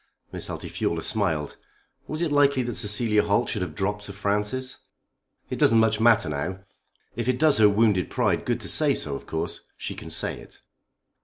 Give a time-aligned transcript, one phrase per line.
[0.31, 1.57] Miss Altifiorla smiled.
[2.07, 4.79] Was it likely that Cecilia Holt should have dropped Sir Francis?
[5.51, 6.61] "It doesn't much matter now.
[7.15, 10.39] If it does her wounded pride good to say so of course she can say
[10.39, 10.63] it."